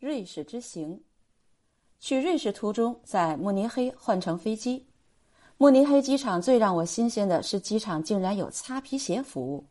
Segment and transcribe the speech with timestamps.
[0.00, 0.98] 瑞士之行。
[1.98, 4.86] 去瑞士途中，在慕尼黑换乘飞机。
[5.58, 9.62] 慕尼黑机场最让我新鲜的是，机场竟然有擦皮鞋服务。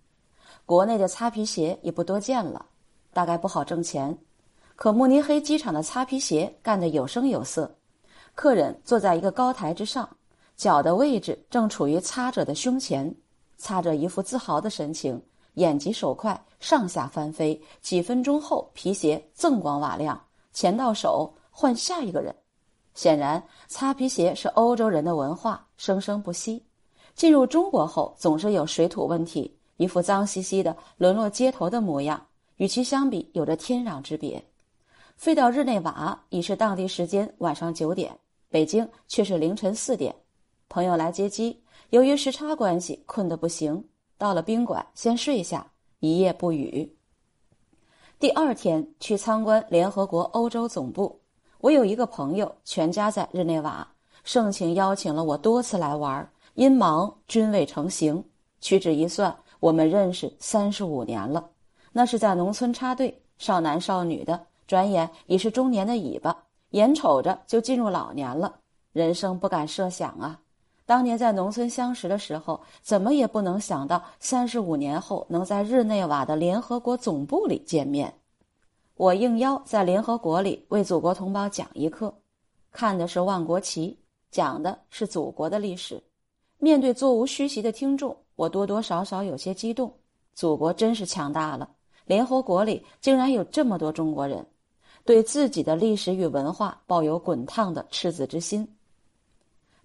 [0.68, 2.64] 国内的擦皮鞋也不多见了，
[3.12, 4.16] 大概不好挣钱。
[4.76, 7.76] 可慕尼黑机场的擦皮鞋干得有声有色。
[8.36, 10.08] 客人坐在一个高台之上，
[10.56, 13.12] 脚的位置正处于擦者的胸前，
[13.58, 15.20] 擦者一副自豪的神情。
[15.60, 20.20] 眼疾手快，上下翻飞，几分钟后，皮鞋锃光瓦亮，
[20.54, 22.34] 钱到手，换下一个人。
[22.94, 26.64] 显然，擦皮鞋是欧洲人的文化，生生不息。
[27.14, 34.42] 进入中国后，总是有水土问题，一副脏兮兮的沦落街头的模样，与其相比，有着天壤之别。
[35.18, 38.18] 飞到日内瓦已是当地时间晚上九点，
[38.50, 40.16] 北京却是凌晨四点。
[40.70, 43.84] 朋友来接机，由于时差关系，困得不行。
[44.20, 45.66] 到了宾馆，先睡下，
[46.02, 46.94] 一夜不语。
[48.20, 51.22] 第二天去参观联合国欧洲总部，
[51.60, 53.88] 我有一个朋友，全家在日内瓦，
[54.26, 58.22] 盛情邀请了我多次来玩，因忙均未成行。
[58.60, 61.50] 屈指一算，我们认识三十五年了。
[61.94, 68.60] 那是在农村插队，少男少女的，转眼已是中年的尾巴，眼瞅着就进入老年了，
[68.92, 70.42] 人生不敢设想啊。
[70.90, 78.12] 当年在农村相识的时候，怎么也不能想到三十五年后能在日内瓦的联合国总部里见面。
[78.96, 82.12] 我应邀在联合国里为祖国同胞讲一课，
[82.72, 84.00] 看的是万国旗，
[84.32, 86.02] 讲的是祖国的历史。
[86.58, 89.94] 面对座无虚席的听众，我多多少少有些激动。
[90.34, 91.70] 祖国真是强大了，
[92.08, 94.44] 联合国里竟然有这么多中国人，
[95.06, 98.68] 对自己的历史与文化抱有滚烫的赤子之心。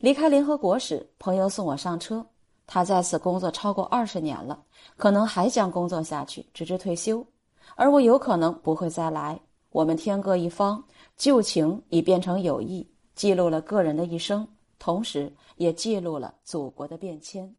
[0.05, 2.27] 离开联合国时，朋友送我上车。
[2.66, 4.62] 他在此工作超过二十年了，
[4.98, 7.27] 可能还将工作下去，直至退休。
[7.74, 9.41] 而我有可能不会再来。
[9.70, 10.84] 我们天各一方，
[11.16, 14.46] 旧情已变成友谊，记录了个人的一生，
[14.78, 17.50] 同时也记录了祖国的变迁。